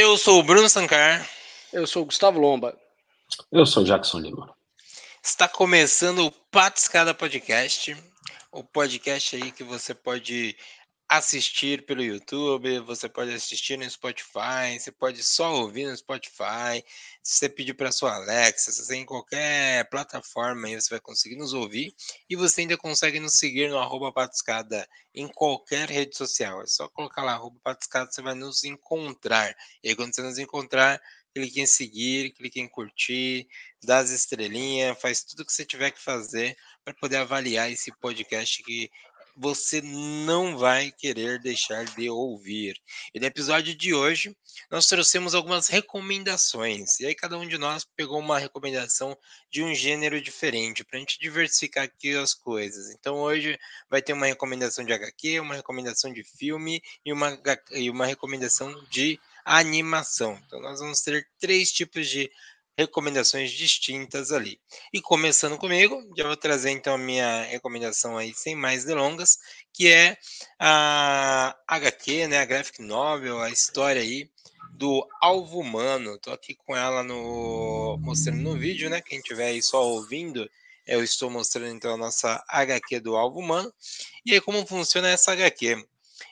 Eu 0.00 0.16
sou 0.16 0.38
o 0.38 0.42
Bruno 0.44 0.68
Sancar. 0.68 1.28
Eu 1.72 1.84
sou 1.84 2.02
o 2.02 2.06
Gustavo 2.06 2.38
Lomba. 2.38 2.78
Eu 3.50 3.66
sou 3.66 3.82
o 3.82 3.84
Jackson 3.84 4.20
Lima. 4.20 4.54
Está 5.20 5.48
começando 5.48 6.24
o 6.24 6.30
Patiscada 6.30 7.12
Podcast, 7.12 7.96
o 8.52 8.62
podcast 8.62 9.34
aí 9.34 9.50
que 9.50 9.64
você 9.64 9.92
pode 9.94 10.56
assistir 11.08 11.86
pelo 11.86 12.02
YouTube, 12.02 12.80
você 12.80 13.08
pode 13.08 13.32
assistir 13.32 13.78
no 13.78 13.88
Spotify, 13.88 14.78
você 14.78 14.92
pode 14.92 15.22
só 15.22 15.54
ouvir 15.54 15.86
no 15.86 15.96
Spotify. 15.96 16.84
Se 17.22 17.38
você 17.38 17.48
pedir 17.48 17.72
para 17.72 17.90
sua 17.90 18.14
Alexa, 18.14 18.70
você 18.70 18.94
em 18.96 19.06
qualquer 19.06 19.88
plataforma 19.88 20.68
aí 20.68 20.78
você 20.78 20.90
vai 20.90 21.00
conseguir 21.00 21.36
nos 21.36 21.54
ouvir 21.54 21.94
e 22.28 22.36
você 22.36 22.60
ainda 22.60 22.76
consegue 22.76 23.18
nos 23.18 23.38
seguir 23.38 23.70
no 23.70 23.78
arroba 23.78 24.12
patiscada 24.12 24.86
em 25.14 25.26
qualquer 25.28 25.88
rede 25.88 26.14
social. 26.14 26.60
É 26.62 26.66
só 26.66 26.88
colocar 26.88 27.22
lá 27.22 27.32
arroba 27.32 27.58
patiscada, 27.64 28.10
você 28.10 28.20
vai 28.20 28.34
nos 28.34 28.64
encontrar. 28.64 29.56
E 29.82 29.88
aí 29.88 29.96
quando 29.96 30.14
você 30.14 30.20
nos 30.20 30.38
encontrar, 30.38 31.00
clique 31.34 31.60
em 31.60 31.66
seguir, 31.66 32.32
clique 32.34 32.60
em 32.60 32.68
curtir, 32.68 33.46
dá 33.82 33.98
as 33.98 34.10
estrelinhas, 34.10 35.00
faz 35.00 35.22
tudo 35.22 35.44
que 35.44 35.52
você 35.52 35.64
tiver 35.64 35.90
que 35.90 36.02
fazer 36.02 36.56
para 36.84 36.94
poder 36.94 37.16
avaliar 37.16 37.70
esse 37.70 37.92
podcast 37.98 38.62
que 38.62 38.90
você 39.38 39.80
não 39.80 40.58
vai 40.58 40.90
querer 40.90 41.38
deixar 41.38 41.84
de 41.84 42.10
ouvir. 42.10 42.76
E 43.14 43.20
no 43.20 43.26
episódio 43.26 43.74
de 43.74 43.94
hoje, 43.94 44.36
nós 44.70 44.86
trouxemos 44.86 45.34
algumas 45.34 45.68
recomendações. 45.68 46.98
E 46.98 47.06
aí, 47.06 47.14
cada 47.14 47.38
um 47.38 47.46
de 47.46 47.56
nós 47.56 47.86
pegou 47.96 48.18
uma 48.18 48.38
recomendação 48.38 49.16
de 49.48 49.62
um 49.62 49.72
gênero 49.74 50.20
diferente, 50.20 50.84
para 50.84 50.96
a 50.96 51.00
gente 51.00 51.20
diversificar 51.20 51.84
aqui 51.84 52.16
as 52.16 52.34
coisas. 52.34 52.90
Então, 52.90 53.16
hoje 53.16 53.56
vai 53.88 54.02
ter 54.02 54.12
uma 54.12 54.26
recomendação 54.26 54.84
de 54.84 54.92
HQ, 54.92 55.38
uma 55.38 55.54
recomendação 55.54 56.12
de 56.12 56.24
filme 56.24 56.82
e 57.04 57.12
uma, 57.12 57.38
e 57.70 57.88
uma 57.88 58.06
recomendação 58.06 58.74
de 58.90 59.20
animação. 59.44 60.38
Então, 60.46 60.60
nós 60.60 60.80
vamos 60.80 61.00
ter 61.00 61.26
três 61.38 61.70
tipos 61.70 62.08
de 62.08 62.30
recomendações 62.78 63.50
distintas 63.50 64.30
ali. 64.30 64.60
E 64.92 65.02
começando 65.02 65.58
comigo, 65.58 66.00
já 66.16 66.24
vou 66.24 66.36
trazer 66.36 66.70
então 66.70 66.94
a 66.94 66.98
minha 66.98 67.42
recomendação 67.42 68.16
aí 68.16 68.32
sem 68.32 68.54
mais 68.54 68.84
delongas, 68.84 69.36
que 69.72 69.88
é 69.88 70.16
a 70.60 71.58
HQ, 71.66 72.28
né, 72.28 72.38
a 72.38 72.44
graphic 72.44 72.80
novel, 72.80 73.40
a 73.40 73.50
história 73.50 74.00
aí 74.00 74.30
do 74.70 75.04
Alvo 75.20 75.58
Humano. 75.58 76.16
Tô 76.18 76.30
aqui 76.30 76.54
com 76.54 76.76
ela 76.76 77.02
no 77.02 77.98
mostrando 78.00 78.40
no 78.40 78.56
vídeo, 78.56 78.88
né? 78.88 79.00
Quem 79.00 79.20
tiver 79.20 79.48
aí 79.48 79.60
só 79.60 79.84
ouvindo, 79.84 80.48
eu 80.86 81.02
estou 81.02 81.28
mostrando 81.28 81.74
então 81.74 81.94
a 81.94 81.96
nossa 81.96 82.44
HQ 82.48 83.00
do 83.00 83.16
Alvo 83.16 83.40
Humano. 83.40 83.74
E 84.24 84.34
aí 84.34 84.40
como 84.40 84.64
funciona 84.64 85.08
essa 85.08 85.32
HQ? 85.32 85.84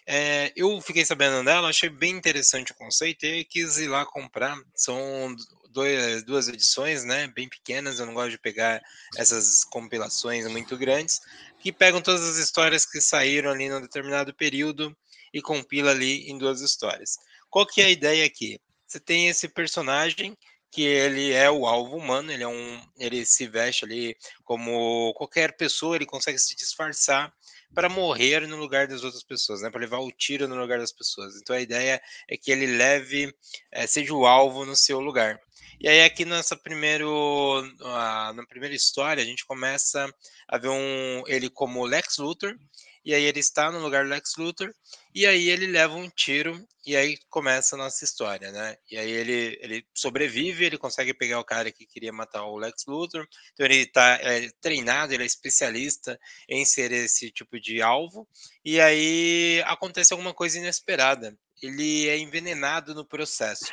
É, 0.07 0.53
eu 0.55 0.81
fiquei 0.81 1.05
sabendo 1.05 1.45
dela, 1.45 1.69
achei 1.69 1.89
bem 1.89 2.15
interessante 2.17 2.71
o 2.71 2.77
conceito 2.77 3.27
e 3.27 3.45
quis 3.45 3.79
ir 3.79 3.89
lá 3.89 4.07
comprar. 4.07 4.57
São 4.75 5.35
dois, 5.71 6.23
duas 6.23 6.49
edições, 6.49 7.05
né, 7.05 7.27
bem 7.29 7.49
pequenas. 7.49 7.99
Eu 7.99 8.07
não 8.07 8.15
gosto 8.15 8.31
de 8.31 8.39
pegar 8.39 8.81
essas 9.17 9.65
compilações 9.65 10.47
muito 10.47 10.77
grandes, 10.77 11.21
que 11.61 11.73
pegam 11.73 12.01
todas 12.01 12.23
as 12.23 12.37
histórias 12.37 12.87
que 12.87 13.01
saíram 13.01 13.51
ali 13.51 13.69
num 13.69 13.81
determinado 13.81 14.33
período 14.33 14.97
e 15.35 15.43
compila 15.43 15.91
ali 15.91 16.31
em 16.31 16.39
duas 16.39 16.61
histórias. 16.61 17.19
Qual 17.51 17.67
que 17.67 17.83
é 17.83 17.87
a 17.87 17.91
ideia 17.91 18.25
aqui? 18.25 18.61
Você 18.87 19.01
tem 19.01 19.29
esse 19.29 19.49
personagem 19.49 20.37
que 20.71 20.83
ele 20.83 21.33
é 21.33 21.51
o 21.51 21.67
alvo 21.67 21.97
humano, 21.97 22.33
ele 22.33 22.43
é 22.43 22.49
um, 22.49 22.81
ele 22.99 23.25
se 23.25 23.47
veste 23.47 23.85
ali 23.85 24.17
como 24.45 25.13
qualquer 25.15 25.57
pessoa, 25.57 25.97
ele 25.97 26.07
consegue 26.07 26.39
se 26.39 26.55
disfarçar 26.55 27.33
para 27.75 27.89
morrer 27.89 28.47
no 28.47 28.57
lugar 28.57 28.87
das 28.87 29.03
outras 29.05 29.23
pessoas, 29.23 29.61
né? 29.61 29.71
Para 29.71 29.81
levar 29.81 29.99
o 29.99 30.13
tiro 30.13 30.49
no 30.49 30.57
lugar 30.57 30.79
das 30.79 30.93
pessoas. 30.93 31.37
Então 31.37 31.55
a 31.55 31.61
ideia 31.61 32.01
é 32.29 32.37
que 32.37 32.51
ele 32.51 32.67
leve, 32.67 33.35
é, 33.73 33.87
seja 33.87 34.15
o 34.15 34.27
alvo 34.27 34.65
no 34.65 34.77
seu 34.77 35.01
lugar. 35.01 35.39
E 35.79 35.89
aí 35.89 36.03
aqui 36.03 36.25
nessa 36.25 36.57
primeiro, 36.57 37.11
uh, 37.81 38.33
na 38.33 38.47
primeira 38.49 38.75
história 38.75 39.23
a 39.23 39.27
gente 39.27 39.45
começa 39.45 40.09
a 40.49 40.59
ver 40.59 40.69
um 40.69 41.23
ele 41.27 41.51
como 41.51 41.85
Lex 41.85 42.17
Luthor 42.17 42.57
e 43.07 43.15
aí 43.15 43.23
ele 43.23 43.39
está 43.39 43.71
no 43.71 43.79
lugar 43.79 44.03
do 44.03 44.11
Lex 44.11 44.33
Luthor, 44.37 44.75
e 45.15 45.25
aí 45.25 45.49
ele 45.49 45.69
leva 45.69 45.95
um 45.95 46.11
tiro, 46.11 46.67
e 46.85 46.97
aí 46.97 47.17
começa 47.31 47.77
a 47.77 47.79
nossa 47.79 48.05
história, 48.05 48.51
né? 48.51 48.77
E 48.91 48.99
aí 48.99 49.09
ele, 49.09 49.57
ele 49.63 49.87
sobrevive, 49.95 50.65
ele 50.65 50.77
consegue 50.77 51.15
pegar 51.15 51.39
o 51.39 51.45
cara 51.45 51.71
que 51.71 51.87
queria 51.87 52.13
matar 52.13 52.45
o 52.45 52.57
Lex 52.57 52.85
Luthor, 52.85 53.25
então 53.53 53.65
ele 53.65 53.83
está 53.83 54.19
é, 54.21 54.51
treinado, 54.61 55.15
ele 55.15 55.23
é 55.23 55.27
especialista 55.27 56.19
em 56.49 56.65
ser 56.65 56.91
esse 56.91 57.31
tipo 57.31 57.61
de 57.61 57.81
alvo, 57.81 58.27
e 58.65 58.81
aí 58.81 59.63
acontece 59.67 60.13
alguma 60.13 60.35
coisa 60.35 60.59
inesperada. 60.59 61.39
Ele 61.63 62.09
é 62.09 62.19
envenenado 62.19 62.93
no 62.93 63.07
processo. 63.07 63.73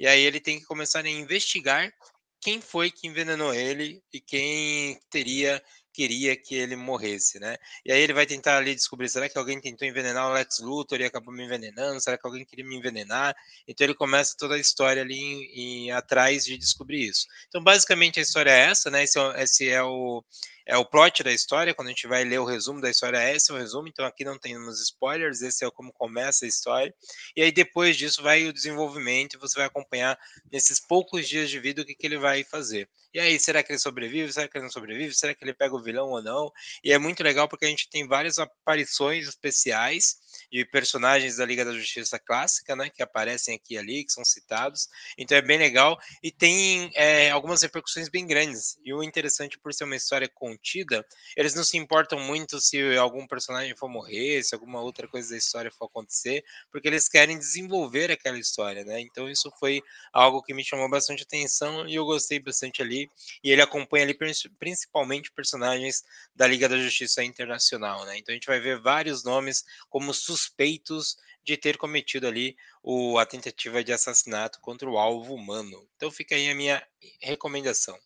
E 0.00 0.06
aí 0.06 0.22
ele 0.22 0.40
tem 0.40 0.58
que 0.58 0.64
começar 0.64 1.04
a 1.04 1.10
investigar 1.10 1.92
quem 2.40 2.60
foi 2.60 2.90
que 2.90 3.06
envenenou 3.06 3.54
ele 3.54 4.02
e 4.10 4.20
quem 4.20 4.98
teria 5.10 5.62
queria 5.92 6.36
que 6.36 6.54
ele 6.54 6.76
morresse, 6.76 7.38
né? 7.38 7.56
E 7.84 7.92
aí 7.92 8.00
ele 8.00 8.12
vai 8.12 8.26
tentar 8.26 8.56
ali 8.56 8.74
descobrir, 8.74 9.08
será 9.08 9.28
que 9.28 9.38
alguém 9.38 9.60
tentou 9.60 9.86
envenenar 9.86 10.28
o 10.28 10.32
Lex 10.32 10.60
Luthor 10.60 11.00
e 11.00 11.04
acabou 11.04 11.34
me 11.34 11.44
envenenando? 11.44 12.00
Será 12.00 12.16
que 12.16 12.26
alguém 12.26 12.44
queria 12.44 12.64
me 12.64 12.76
envenenar? 12.76 13.34
Então 13.66 13.86
ele 13.86 13.94
começa 13.94 14.36
toda 14.38 14.54
a 14.54 14.58
história 14.58 15.02
ali 15.02 15.18
em, 15.18 15.86
em, 15.86 15.90
atrás 15.92 16.44
de 16.44 16.56
descobrir 16.56 17.08
isso. 17.08 17.26
Então 17.48 17.62
basicamente 17.62 18.18
a 18.18 18.22
história 18.22 18.50
é 18.50 18.70
essa, 18.70 18.90
né? 18.90 19.04
Esse 19.04 19.18
é, 19.18 19.42
esse 19.42 19.68
é 19.68 19.82
o 19.82 20.24
é 20.70 20.76
o 20.76 20.84
plot 20.84 21.24
da 21.24 21.32
história, 21.32 21.74
quando 21.74 21.88
a 21.88 21.90
gente 21.90 22.06
vai 22.06 22.22
ler 22.22 22.38
o 22.38 22.44
resumo 22.44 22.80
da 22.80 22.88
história, 22.88 23.34
esse 23.34 23.50
é 23.50 23.54
o 23.54 23.58
resumo, 23.58 23.88
então 23.88 24.06
aqui 24.06 24.24
não 24.24 24.38
temos 24.38 24.80
spoilers, 24.80 25.42
esse 25.42 25.64
é 25.64 25.70
como 25.72 25.92
começa 25.92 26.44
a 26.44 26.48
história, 26.48 26.94
e 27.36 27.42
aí 27.42 27.50
depois 27.50 27.96
disso 27.96 28.22
vai 28.22 28.46
o 28.46 28.52
desenvolvimento, 28.52 29.34
e 29.34 29.38
você 29.38 29.58
vai 29.58 29.66
acompanhar 29.66 30.16
nesses 30.50 30.78
poucos 30.78 31.28
dias 31.28 31.50
de 31.50 31.58
vida 31.58 31.82
o 31.82 31.84
que, 31.84 31.92
que 31.92 32.06
ele 32.06 32.18
vai 32.18 32.44
fazer. 32.44 32.88
E 33.12 33.18
aí, 33.18 33.40
será 33.40 33.60
que 33.60 33.72
ele 33.72 33.80
sobrevive? 33.80 34.32
Será 34.32 34.46
que 34.46 34.56
ele 34.56 34.62
não 34.62 34.70
sobrevive? 34.70 35.12
Será 35.12 35.34
que 35.34 35.42
ele 35.42 35.52
pega 35.52 35.74
o 35.74 35.82
vilão 35.82 36.10
ou 36.10 36.22
não? 36.22 36.52
E 36.84 36.92
é 36.92 36.98
muito 36.98 37.24
legal 37.24 37.48
porque 37.48 37.64
a 37.64 37.68
gente 37.68 37.90
tem 37.90 38.06
várias 38.06 38.38
aparições 38.38 39.26
especiais 39.26 40.14
de 40.50 40.64
personagens 40.64 41.36
da 41.36 41.46
Liga 41.46 41.64
da 41.64 41.72
Justiça 41.72 42.18
clássica, 42.18 42.74
né, 42.74 42.90
que 42.90 43.02
aparecem 43.02 43.54
aqui 43.54 43.74
e 43.74 43.78
ali, 43.78 44.04
que 44.04 44.12
são 44.12 44.24
citados. 44.24 44.88
Então 45.16 45.36
é 45.36 45.42
bem 45.42 45.58
legal 45.58 45.98
e 46.22 46.30
tem 46.30 46.90
é, 46.94 47.30
algumas 47.30 47.62
repercussões 47.62 48.08
bem 48.08 48.26
grandes. 48.26 48.78
E 48.84 48.92
o 48.92 49.02
interessante 49.02 49.58
por 49.58 49.72
ser 49.72 49.84
uma 49.84 49.96
história 49.96 50.28
contida, 50.28 51.06
eles 51.36 51.54
não 51.54 51.64
se 51.64 51.76
importam 51.76 52.18
muito 52.18 52.60
se 52.60 52.96
algum 52.96 53.26
personagem 53.26 53.74
for 53.76 53.88
morrer, 53.88 54.42
se 54.42 54.54
alguma 54.54 54.80
outra 54.80 55.06
coisa 55.06 55.30
da 55.30 55.36
história 55.36 55.70
for 55.70 55.86
acontecer, 55.86 56.44
porque 56.70 56.88
eles 56.88 57.08
querem 57.08 57.38
desenvolver 57.38 58.10
aquela 58.10 58.38
história, 58.38 58.84
né? 58.84 59.00
Então 59.00 59.28
isso 59.28 59.50
foi 59.58 59.82
algo 60.12 60.42
que 60.42 60.54
me 60.54 60.64
chamou 60.64 60.88
bastante 60.88 61.22
atenção 61.22 61.86
e 61.88 61.94
eu 61.94 62.04
gostei 62.04 62.40
bastante 62.40 62.82
ali. 62.82 63.08
E 63.42 63.50
ele 63.50 63.62
acompanha 63.62 64.04
ali 64.04 64.16
principalmente 64.58 65.30
personagens 65.32 66.02
da 66.34 66.46
Liga 66.46 66.68
da 66.68 66.78
Justiça 66.78 67.22
Internacional, 67.22 68.04
né? 68.04 68.18
Então 68.18 68.32
a 68.32 68.34
gente 68.34 68.46
vai 68.46 68.60
ver 68.60 68.80
vários 68.80 69.24
nomes 69.24 69.64
como 69.88 70.12
suspeitos 70.40 71.16
de 71.42 71.56
ter 71.56 71.76
cometido 71.76 72.26
ali 72.26 72.56
o, 72.82 73.18
a 73.18 73.26
tentativa 73.26 73.82
de 73.82 73.92
assassinato 73.92 74.60
contra 74.60 74.88
o 74.88 74.98
alvo 74.98 75.34
humano. 75.34 75.88
Então 75.96 76.10
fica 76.10 76.34
aí 76.34 76.50
a 76.50 76.54
minha 76.54 76.86
recomendação. 77.20 77.98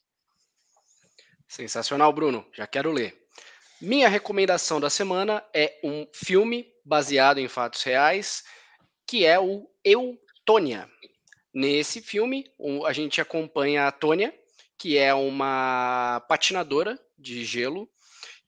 Sensacional, 1.49 2.13
Bruno. 2.13 2.47
Já 2.53 2.67
quero 2.67 2.93
ler. 2.93 3.17
Minha 3.81 4.09
recomendação 4.09 4.81
da 4.81 4.89
semana 4.89 5.45
é 5.53 5.79
um 5.83 6.07
filme 6.13 6.73
baseado 6.85 7.39
em 7.39 7.49
fatos 7.49 7.83
reais, 7.83 8.45
que 9.07 9.25
é 9.25 9.39
o 9.39 9.69
Eutônia. 9.85 10.89
Nesse 11.53 12.01
filme, 12.01 12.51
a 12.87 12.93
gente 12.93 13.21
acompanha 13.21 13.87
a 13.87 13.93
Tônia, 13.93 14.35
que 14.79 14.97
é 14.99 15.15
uma 15.15 16.25
patinadora 16.29 16.99
de 17.19 17.45
gelo 17.45 17.89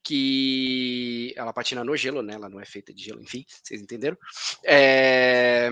que 0.07 1.33
ela 1.35 1.51
patina 1.51 1.83
no 1.83 1.97
gelo, 1.97 2.21
né? 2.21 2.35
Ela 2.35 2.47
não 2.47 2.61
é 2.61 2.65
feita 2.65 2.93
de 2.93 3.03
gelo, 3.03 3.21
enfim, 3.21 3.45
vocês 3.61 3.81
entenderam? 3.81 4.17
É... 4.63 5.69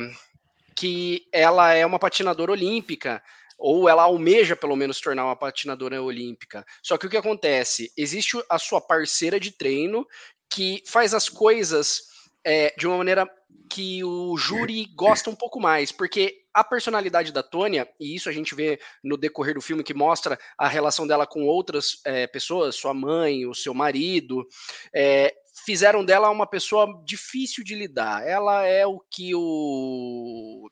Que 0.75 1.25
ela 1.31 1.73
é 1.73 1.85
uma 1.85 1.97
patinadora 1.97 2.51
olímpica, 2.51 3.23
ou 3.57 3.87
ela 3.87 4.03
almeja 4.03 4.53
pelo 4.53 4.75
menos 4.75 4.99
tornar 4.99 5.23
uma 5.23 5.37
patinadora 5.37 6.01
olímpica. 6.01 6.65
Só 6.83 6.97
que 6.97 7.07
o 7.07 7.09
que 7.09 7.15
acontece? 7.15 7.93
Existe 7.95 8.37
a 8.49 8.59
sua 8.59 8.81
parceira 8.81 9.39
de 9.39 9.51
treino 9.51 10.05
que 10.49 10.83
faz 10.85 11.13
as 11.13 11.29
coisas 11.29 12.01
é, 12.45 12.73
de 12.77 12.85
uma 12.87 12.97
maneira 12.97 13.27
que 13.69 14.03
o 14.03 14.37
júri 14.37 14.85
gosta 14.95 15.29
um 15.29 15.35
pouco 15.35 15.59
mais, 15.59 15.91
porque 15.91 16.45
a 16.53 16.63
personalidade 16.63 17.31
da 17.31 17.43
Tônia, 17.43 17.89
e 17.99 18.15
isso 18.15 18.29
a 18.29 18.31
gente 18.31 18.53
vê 18.53 18.79
no 19.03 19.17
decorrer 19.17 19.55
do 19.55 19.61
filme 19.61 19.83
que 19.83 19.93
mostra 19.93 20.39
a 20.57 20.67
relação 20.67 21.07
dela 21.07 21.25
com 21.25 21.43
outras 21.45 21.99
é, 22.05 22.27
pessoas, 22.27 22.75
sua 22.75 22.93
mãe, 22.93 23.45
o 23.45 23.53
seu 23.53 23.73
marido, 23.73 24.47
é, 24.93 25.33
fizeram 25.65 26.05
dela 26.05 26.29
uma 26.29 26.47
pessoa 26.47 27.01
difícil 27.03 27.63
de 27.63 27.75
lidar. 27.75 28.25
Ela 28.25 28.65
é 28.65 28.85
o 28.85 29.01
que 29.11 29.33
o, 29.33 30.69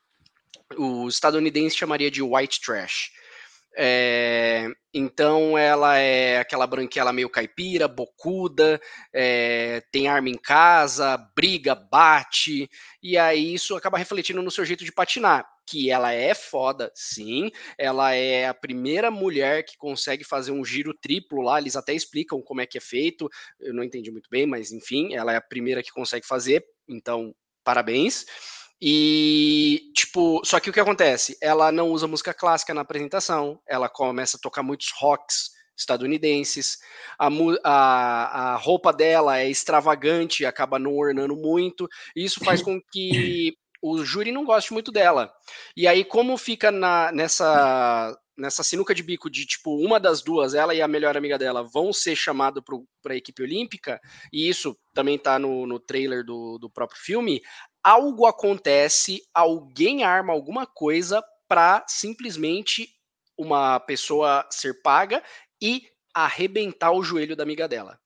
o 0.77 1.07
estadunidense 1.07 1.75
chamaria 1.75 2.11
de 2.11 2.21
white 2.21 2.61
trash. 2.61 3.11
É, 3.75 4.67
então 4.93 5.57
ela 5.57 5.97
é 5.97 6.37
aquela 6.37 6.67
branquela 6.67 7.11
meio 7.11 7.29
caipira, 7.29 7.87
bocuda, 7.87 8.79
é, 9.11 9.81
tem 9.91 10.07
arma 10.07 10.29
em 10.29 10.37
casa, 10.37 11.17
briga, 11.35 11.73
bate, 11.73 12.69
e 13.01 13.17
aí 13.17 13.55
isso 13.55 13.75
acaba 13.75 13.97
refletindo 13.97 14.41
no 14.43 14.51
seu 14.51 14.63
jeito 14.63 14.85
de 14.85 14.91
patinar. 14.91 15.45
Que 15.65 15.89
ela 15.89 16.11
é 16.11 16.35
foda, 16.35 16.91
sim. 16.93 17.49
Ela 17.77 18.13
é 18.13 18.47
a 18.47 18.53
primeira 18.53 19.09
mulher 19.09 19.63
que 19.63 19.77
consegue 19.77 20.23
fazer 20.25 20.51
um 20.51 20.63
giro 20.65 20.93
triplo 20.93 21.41
lá. 21.41 21.57
Eles 21.57 21.77
até 21.77 21.93
explicam 21.93 22.41
como 22.41 22.59
é 22.59 22.65
que 22.65 22.77
é 22.77 22.81
feito. 22.81 23.29
Eu 23.61 23.73
não 23.73 23.81
entendi 23.81 24.11
muito 24.11 24.29
bem, 24.29 24.45
mas 24.45 24.73
enfim, 24.73 25.15
ela 25.15 25.31
é 25.31 25.37
a 25.37 25.41
primeira 25.41 25.81
que 25.81 25.89
consegue 25.89 26.27
fazer. 26.27 26.65
Então, 26.85 27.33
parabéns. 27.63 28.25
E, 28.85 29.93
tipo, 29.95 30.41
só 30.43 30.59
que 30.59 30.69
o 30.69 30.73
que 30.73 30.79
acontece? 30.79 31.37
Ela 31.41 31.71
não 31.71 31.87
usa 31.91 32.05
música 32.05 32.33
clássica 32.33 32.73
na 32.73 32.81
apresentação, 32.81 33.57
ela 33.65 33.87
começa 33.87 34.35
a 34.35 34.39
tocar 34.41 34.61
muitos 34.61 34.91
rocks 34.99 35.51
estadunidenses, 35.77 36.79
a, 37.17 37.29
a, 37.63 38.53
a 38.53 38.55
roupa 38.57 38.91
dela 38.91 39.39
é 39.39 39.49
extravagante, 39.49 40.45
acaba 40.45 40.77
não 40.77 40.97
ornando 40.97 41.33
muito, 41.33 41.87
e 42.13 42.25
isso 42.25 42.43
faz 42.43 42.61
com 42.61 42.77
que 42.91 43.53
o 43.81 44.03
júri 44.03 44.33
não 44.33 44.43
goste 44.43 44.73
muito 44.73 44.91
dela. 44.91 45.33
E 45.77 45.87
aí, 45.87 46.03
como 46.03 46.37
fica 46.37 46.69
na, 46.69 47.09
nessa 47.13 48.13
nessa 48.37 48.63
sinuca 48.63 48.93
de 48.93 49.03
bico 49.03 49.29
de 49.29 49.45
tipo 49.45 49.75
uma 49.75 49.99
das 49.99 50.21
duas, 50.21 50.53
ela 50.53 50.73
e 50.73 50.81
a 50.81 50.87
melhor 50.87 51.15
amiga 51.15 51.37
dela, 51.37 51.63
vão 51.63 51.93
ser 51.93 52.15
chamados 52.15 52.63
para 53.01 53.13
a 53.13 53.17
equipe 53.17 53.43
olímpica, 53.43 53.99
e 54.31 54.49
isso 54.49 54.77
também 54.93 55.15
está 55.15 55.37
no, 55.37 55.65
no 55.65 55.79
trailer 55.79 56.23
do, 56.23 56.57
do 56.57 56.69
próprio 56.69 56.99
filme, 56.99 57.41
algo 57.83 58.25
acontece, 58.25 59.21
alguém 59.33 60.03
arma 60.03 60.33
alguma 60.33 60.65
coisa 60.65 61.23
para 61.47 61.83
simplesmente 61.87 62.89
uma 63.37 63.79
pessoa 63.79 64.47
ser 64.49 64.81
paga 64.81 65.23
e 65.61 65.83
arrebentar 66.13 66.91
o 66.91 67.03
joelho 67.03 67.35
da 67.35 67.43
amiga 67.43 67.67
dela. 67.67 67.99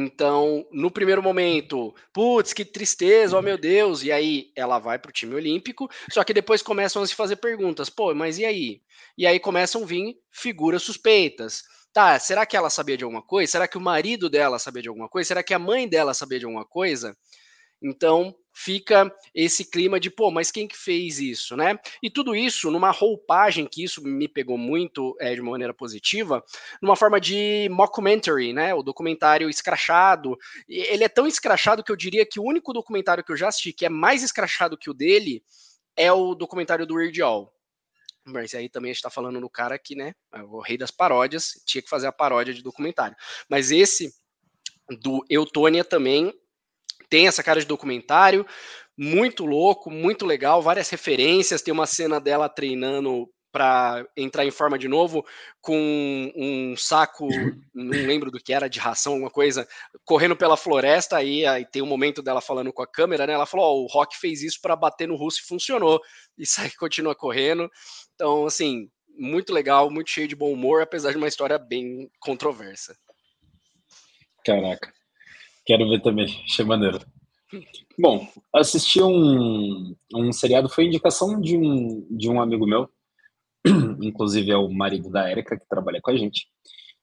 Então, 0.00 0.64
no 0.70 0.92
primeiro 0.92 1.20
momento, 1.20 1.92
putz, 2.12 2.52
que 2.52 2.64
tristeza, 2.64 3.36
oh 3.36 3.42
meu 3.42 3.58
Deus, 3.58 4.04
e 4.04 4.12
aí 4.12 4.52
ela 4.54 4.78
vai 4.78 4.96
para 4.96 5.08
o 5.08 5.12
time 5.12 5.34
olímpico, 5.34 5.88
só 6.12 6.22
que 6.22 6.32
depois 6.32 6.62
começam 6.62 7.02
a 7.02 7.06
se 7.06 7.16
fazer 7.16 7.34
perguntas, 7.34 7.90
pô, 7.90 8.14
mas 8.14 8.38
e 8.38 8.44
aí? 8.44 8.80
E 9.16 9.26
aí 9.26 9.40
começam 9.40 9.82
a 9.82 9.86
vir 9.86 10.14
figuras 10.30 10.84
suspeitas. 10.84 11.64
Tá, 11.92 12.16
será 12.20 12.46
que 12.46 12.56
ela 12.56 12.70
sabia 12.70 12.96
de 12.96 13.02
alguma 13.02 13.22
coisa? 13.22 13.50
Será 13.50 13.66
que 13.66 13.76
o 13.76 13.80
marido 13.80 14.30
dela 14.30 14.60
sabia 14.60 14.82
de 14.82 14.88
alguma 14.88 15.08
coisa? 15.08 15.26
Será 15.26 15.42
que 15.42 15.52
a 15.52 15.58
mãe 15.58 15.88
dela 15.88 16.14
sabia 16.14 16.38
de 16.38 16.44
alguma 16.44 16.64
coisa? 16.64 17.16
Então 17.82 18.32
fica 18.60 19.14
esse 19.32 19.64
clima 19.64 20.00
de, 20.00 20.10
pô, 20.10 20.32
mas 20.32 20.50
quem 20.50 20.66
que 20.66 20.76
fez 20.76 21.20
isso, 21.20 21.56
né? 21.56 21.78
E 22.02 22.10
tudo 22.10 22.34
isso 22.34 22.72
numa 22.72 22.90
roupagem 22.90 23.68
que 23.70 23.84
isso 23.84 24.02
me 24.02 24.26
pegou 24.26 24.58
muito 24.58 25.16
é, 25.20 25.32
de 25.32 25.40
uma 25.40 25.52
maneira 25.52 25.72
positiva, 25.72 26.44
numa 26.82 26.96
forma 26.96 27.20
de 27.20 27.68
mockumentary, 27.70 28.52
né? 28.52 28.74
O 28.74 28.82
documentário 28.82 29.48
escrachado. 29.48 30.36
Ele 30.68 31.04
é 31.04 31.08
tão 31.08 31.24
escrachado 31.24 31.84
que 31.84 31.92
eu 31.92 31.96
diria 31.96 32.26
que 32.26 32.40
o 32.40 32.42
único 32.42 32.72
documentário 32.72 33.22
que 33.22 33.30
eu 33.30 33.36
já 33.36 33.46
assisti 33.46 33.72
que 33.72 33.86
é 33.86 33.88
mais 33.88 34.24
escrachado 34.24 34.76
que 34.76 34.90
o 34.90 34.94
dele 34.94 35.40
é 35.96 36.12
o 36.12 36.34
documentário 36.34 36.84
do 36.84 36.94
Weird 36.94 37.22
Al. 37.22 37.54
Mas 38.24 38.54
aí 38.54 38.68
também 38.68 38.90
a 38.90 38.94
gente 38.94 39.02
tá 39.02 39.10
falando 39.10 39.40
do 39.40 39.48
cara 39.48 39.78
que, 39.78 39.94
né, 39.94 40.14
é 40.34 40.42
o 40.42 40.60
rei 40.60 40.76
das 40.76 40.90
paródias, 40.90 41.52
tinha 41.64 41.80
que 41.80 41.88
fazer 41.88 42.08
a 42.08 42.12
paródia 42.12 42.52
de 42.52 42.62
documentário. 42.62 43.16
Mas 43.48 43.70
esse 43.70 44.12
do 45.00 45.24
Eutônia 45.30 45.84
também 45.84 46.34
tem 47.08 47.26
essa 47.26 47.42
cara 47.42 47.60
de 47.60 47.66
documentário, 47.66 48.46
muito 48.96 49.46
louco, 49.46 49.90
muito 49.90 50.26
legal, 50.26 50.60
várias 50.60 50.88
referências. 50.90 51.62
Tem 51.62 51.72
uma 51.72 51.86
cena 51.86 52.20
dela 52.20 52.48
treinando 52.48 53.28
para 53.50 54.06
entrar 54.16 54.44
em 54.44 54.50
forma 54.50 54.78
de 54.78 54.88
novo 54.88 55.24
com 55.60 56.32
um 56.36 56.76
saco, 56.76 57.26
não 57.74 58.06
lembro 58.06 58.30
do 58.30 58.38
que 58.38 58.52
era, 58.52 58.68
de 58.68 58.78
ração, 58.78 59.14
alguma 59.14 59.30
coisa, 59.30 59.66
correndo 60.04 60.36
pela 60.36 60.56
floresta. 60.56 61.16
Aí, 61.16 61.46
aí 61.46 61.64
tem 61.64 61.80
um 61.80 61.86
momento 61.86 62.22
dela 62.22 62.40
falando 62.40 62.72
com 62.72 62.82
a 62.82 62.86
câmera, 62.86 63.26
né? 63.26 63.32
Ela 63.32 63.46
falou: 63.46 63.66
oh, 63.66 63.84
o 63.84 63.86
Rock 63.86 64.16
fez 64.18 64.42
isso 64.42 64.60
para 64.60 64.76
bater 64.76 65.08
no 65.08 65.16
russo 65.16 65.40
e 65.42 65.46
funcionou. 65.46 66.00
E 66.36 66.44
sai 66.46 66.70
continua 66.78 67.14
correndo. 67.14 67.70
Então, 68.14 68.46
assim, 68.46 68.90
muito 69.16 69.52
legal, 69.52 69.90
muito 69.90 70.10
cheio 70.10 70.28
de 70.28 70.36
bom 70.36 70.52
humor, 70.52 70.82
apesar 70.82 71.12
de 71.12 71.16
uma 71.16 71.28
história 71.28 71.58
bem 71.58 72.10
controversa. 72.20 72.96
Caraca. 74.44 74.92
Quero 75.68 75.86
ver 75.86 76.00
também, 76.00 76.24
achei 76.48 76.64
maneiro. 76.64 76.98
Bom, 77.98 78.26
assisti 78.54 79.02
um, 79.02 79.94
um 80.14 80.32
seriado, 80.32 80.70
foi 80.70 80.86
indicação 80.86 81.38
de 81.38 81.58
um, 81.58 82.06
de 82.10 82.30
um 82.30 82.40
amigo 82.40 82.66
meu, 82.66 82.88
inclusive 84.00 84.50
é 84.50 84.56
o 84.56 84.70
marido 84.70 85.10
da 85.10 85.30
Erika, 85.30 85.58
que 85.58 85.68
trabalha 85.68 86.00
com 86.00 86.10
a 86.10 86.16
gente. 86.16 86.46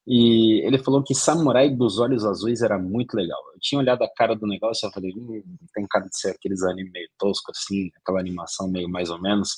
E 0.08 0.66
ele 0.66 0.80
falou 0.80 1.04
que 1.04 1.14
Samurai 1.14 1.70
dos 1.70 2.00
Olhos 2.00 2.26
Azuis 2.26 2.62
era 2.64 2.80
muito 2.80 3.16
legal. 3.16 3.40
Eu 3.54 3.60
tinha 3.60 3.80
olhado 3.80 4.04
a 4.04 4.10
cara 4.10 4.36
do 4.36 4.48
negócio 4.48 4.90
e 4.90 4.92
falei, 4.92 5.12
hum, 5.16 5.44
tem 5.74 5.86
cara 5.88 6.06
de 6.06 6.18
ser 6.18 6.32
aqueles 6.32 6.64
animes 6.64 6.92
meio 6.92 7.10
tosco 7.20 7.52
assim, 7.52 7.92
aquela 8.02 8.20
animação 8.20 8.68
meio 8.68 8.90
mais 8.90 9.12
ou 9.12 9.22
menos. 9.22 9.50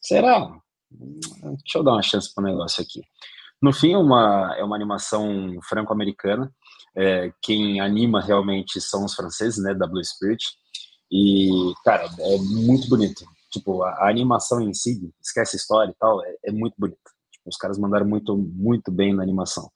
Será? 0.00 0.50
Deixa 0.90 1.78
eu 1.78 1.82
dar 1.82 1.92
uma 1.92 2.02
chance 2.02 2.34
pro 2.34 2.44
negócio 2.44 2.82
aqui. 2.82 3.02
No 3.60 3.72
fim, 3.72 3.92
é 3.92 3.98
uma, 3.98 4.54
é 4.58 4.64
uma 4.64 4.76
animação 4.76 5.58
franco-americana 5.68 6.50
é, 6.96 7.32
quem 7.42 7.80
anima 7.80 8.20
realmente 8.20 8.80
são 8.80 9.04
os 9.04 9.14
franceses, 9.14 9.62
né, 9.62 9.74
da 9.74 9.86
Blue 9.86 10.04
Spirit. 10.04 10.44
E, 11.10 11.72
cara, 11.84 12.08
é 12.18 12.38
muito 12.38 12.88
bonito. 12.88 13.24
Tipo, 13.52 13.82
a, 13.82 13.90
a 13.90 14.08
animação 14.08 14.60
em 14.60 14.72
si, 14.72 15.12
esquece 15.20 15.56
a 15.56 15.58
história 15.58 15.90
e 15.90 15.96
tal, 15.98 16.24
é, 16.24 16.36
é 16.44 16.52
muito 16.52 16.74
bonita. 16.78 16.98
Tipo, 17.32 17.48
os 17.48 17.56
caras 17.56 17.78
mandaram 17.78 18.06
muito, 18.06 18.36
muito 18.36 18.92
bem 18.92 19.14
na 19.14 19.22
animação. 19.22 19.70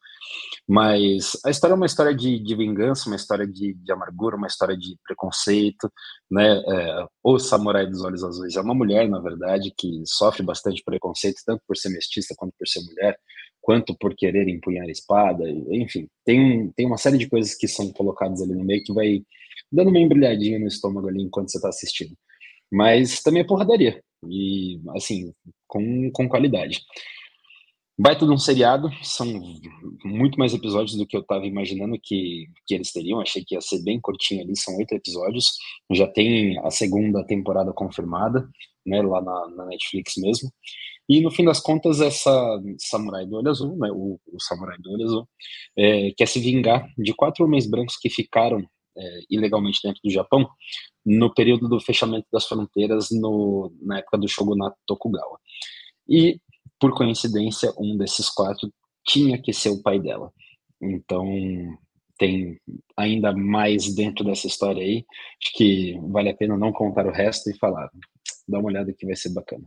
Mas 0.66 1.36
a 1.44 1.50
história 1.50 1.74
é 1.74 1.76
uma 1.76 1.86
história 1.86 2.14
de, 2.14 2.38
de 2.38 2.54
vingança, 2.54 3.08
uma 3.08 3.16
história 3.16 3.46
de, 3.46 3.74
de, 3.74 3.92
amargura, 3.92 4.36
uma 4.36 4.46
história 4.46 4.76
de 4.76 4.96
preconceito, 5.04 5.92
né? 6.30 6.62
É, 6.66 7.06
o 7.22 7.38
Samurai 7.38 7.86
dos 7.86 8.02
Olhos 8.02 8.24
Azuis 8.24 8.56
é 8.56 8.60
uma 8.60 8.74
mulher, 8.74 9.08
na 9.08 9.20
verdade, 9.20 9.72
que 9.76 10.02
sofre 10.06 10.42
bastante 10.42 10.82
preconceito, 10.82 11.42
tanto 11.44 11.62
por 11.66 11.76
ser 11.76 11.90
mestiça 11.90 12.34
quanto 12.36 12.54
por 12.58 12.66
ser 12.66 12.80
mulher 12.84 13.18
quanto 13.64 13.96
por 13.98 14.14
querer 14.14 14.46
empunhar 14.46 14.86
a 14.86 14.90
espada, 14.90 15.42
enfim, 15.70 16.06
tem, 16.22 16.70
tem 16.76 16.84
uma 16.86 16.98
série 16.98 17.16
de 17.16 17.26
coisas 17.26 17.54
que 17.54 17.66
são 17.66 17.90
colocadas 17.92 18.42
ali 18.42 18.54
no 18.54 18.62
meio 18.62 18.84
que 18.84 18.92
vai 18.92 19.22
dando 19.72 19.88
uma 19.88 19.98
embrulhadinha 19.98 20.58
no 20.58 20.66
estômago 20.66 21.08
ali 21.08 21.22
enquanto 21.22 21.50
você 21.50 21.56
está 21.56 21.70
assistindo. 21.70 22.14
Mas 22.70 23.22
também 23.22 23.40
é 23.40 23.46
porradaria, 23.46 24.02
e 24.28 24.78
assim, 24.94 25.32
com, 25.66 26.10
com 26.12 26.28
qualidade. 26.28 26.82
Baita 27.98 28.26
de 28.26 28.32
um 28.32 28.38
seriado, 28.38 28.90
são 29.02 29.26
muito 30.04 30.38
mais 30.38 30.52
episódios 30.52 30.96
do 30.96 31.06
que 31.06 31.16
eu 31.16 31.22
estava 31.22 31.46
imaginando 31.46 31.98
que, 32.02 32.46
que 32.66 32.74
eles 32.74 32.92
teriam. 32.92 33.20
Achei 33.20 33.42
que 33.46 33.54
ia 33.54 33.60
ser 33.62 33.82
bem 33.82 33.98
curtinho 33.98 34.42
ali, 34.42 34.54
são 34.56 34.76
oito 34.76 34.92
episódios. 34.94 35.52
Já 35.90 36.06
tem 36.06 36.58
a 36.58 36.70
segunda 36.70 37.24
temporada 37.24 37.72
confirmada, 37.72 38.46
né, 38.86 39.02
lá 39.02 39.20
na, 39.20 39.48
na 39.48 39.66
Netflix 39.66 40.14
mesmo. 40.16 40.50
E 41.08 41.20
no 41.20 41.30
fim 41.30 41.44
das 41.44 41.60
contas, 41.60 42.00
essa 42.00 42.32
samurai 42.78 43.26
do 43.26 43.36
olho 43.36 43.50
azul, 43.50 43.76
né, 43.76 43.90
o, 43.92 44.18
o 44.26 44.40
samurai 44.40 44.78
do 44.78 44.92
olho 44.92 45.04
azul, 45.04 45.28
é, 45.76 46.10
quer 46.16 46.26
se 46.26 46.40
vingar 46.40 46.86
de 46.96 47.12
quatro 47.14 47.44
homens 47.44 47.66
brancos 47.66 47.96
que 47.98 48.08
ficaram 48.08 48.64
é, 48.96 49.20
ilegalmente 49.30 49.80
dentro 49.82 50.00
do 50.02 50.10
Japão 50.10 50.48
no 51.04 51.32
período 51.34 51.68
do 51.68 51.80
fechamento 51.80 52.26
das 52.32 52.46
fronteiras 52.46 53.08
no, 53.10 53.72
na 53.82 53.98
época 53.98 54.16
do 54.16 54.28
shogunato 54.28 54.76
Tokugawa. 54.86 55.38
E, 56.08 56.40
por 56.80 56.94
coincidência, 56.94 57.72
um 57.78 57.96
desses 57.96 58.30
quatro 58.30 58.72
tinha 59.06 59.40
que 59.40 59.52
ser 59.52 59.70
o 59.70 59.82
pai 59.82 60.00
dela. 60.00 60.32
Então, 60.80 61.26
tem 62.18 62.58
ainda 62.96 63.32
mais 63.32 63.94
dentro 63.94 64.24
dessa 64.24 64.46
história 64.46 64.82
aí. 64.82 65.04
Acho 65.42 65.56
que 65.56 65.98
vale 66.10 66.30
a 66.30 66.36
pena 66.36 66.56
não 66.56 66.72
contar 66.72 67.06
o 67.06 67.12
resto 67.12 67.50
e 67.50 67.58
falar. 67.58 67.90
Dá 68.46 68.58
uma 68.58 68.68
olhada 68.68 68.92
que 68.92 69.06
vai 69.06 69.16
ser 69.16 69.30
bacana. 69.30 69.64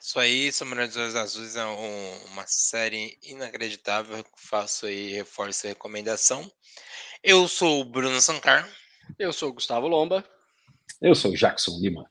Isso 0.00 0.20
aí, 0.20 0.52
Samurai 0.52 0.86
dos 0.86 0.96
Olhos 0.96 1.16
Azuis 1.16 1.56
é 1.56 1.66
um, 1.66 2.24
uma 2.26 2.46
série 2.46 3.18
inacreditável. 3.22 4.24
Faço 4.36 4.86
aí, 4.86 5.10
reforço 5.10 5.66
a 5.66 5.70
recomendação. 5.70 6.48
Eu 7.22 7.48
sou 7.48 7.80
o 7.80 7.84
Bruno 7.84 8.20
Sancar. 8.20 8.70
Eu 9.18 9.32
sou 9.32 9.50
o 9.50 9.52
Gustavo 9.52 9.88
Lomba. 9.88 10.24
Eu 11.00 11.14
sou 11.14 11.32
o 11.32 11.36
Jackson 11.36 11.78
Lima. 11.80 12.08